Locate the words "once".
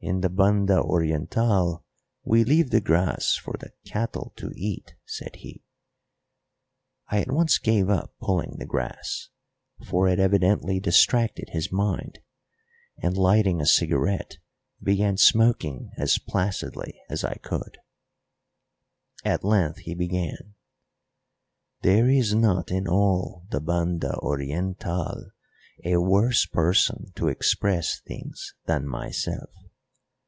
7.32-7.58